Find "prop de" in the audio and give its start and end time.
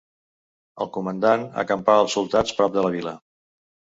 2.61-2.87